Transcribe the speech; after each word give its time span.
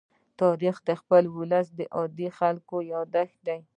تاریخ 0.41 0.75
د 0.87 0.89
خپل 1.01 1.23
ولس 1.37 1.67
د 1.79 1.81
عادي 1.95 2.29
خلکو 2.39 2.75
يادښت 2.93 3.37
دی. 3.47 3.59